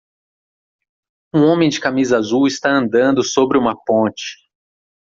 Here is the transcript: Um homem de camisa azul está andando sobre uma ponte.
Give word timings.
Um 1.31 1.43
homem 1.43 1.69
de 1.69 1.79
camisa 1.79 2.17
azul 2.17 2.47
está 2.47 2.71
andando 2.75 3.21
sobre 3.23 3.55
uma 3.59 3.75
ponte. 3.85 4.49